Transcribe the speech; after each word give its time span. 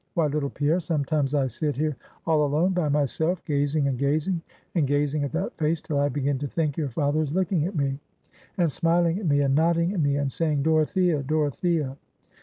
Why, 0.15 0.25
little 0.25 0.49
Pierre, 0.49 0.79
sometimes 0.79 1.35
I 1.35 1.45
sit 1.45 1.75
here 1.77 1.95
all 2.25 2.43
alone 2.43 2.73
by 2.73 2.89
myself, 2.89 3.45
gazing, 3.45 3.87
and 3.87 3.99
gazing, 3.99 4.41
and 4.73 4.87
gazing 4.87 5.23
at 5.23 5.31
that 5.33 5.55
face, 5.59 5.79
till 5.79 5.99
I 5.99 6.09
begin 6.09 6.39
to 6.39 6.47
think 6.47 6.75
your 6.75 6.89
father 6.89 7.21
is 7.21 7.31
looking 7.35 7.65
at 7.67 7.75
me, 7.75 7.99
and 8.57 8.71
smiling 8.71 9.19
at 9.19 9.27
me, 9.27 9.41
and 9.41 9.53
nodding 9.53 9.93
at 9.93 9.99
me, 9.99 10.15
and 10.15 10.31
saying 10.31 10.63
Dorothea! 10.63 11.21
Dorothea!" 11.21 11.97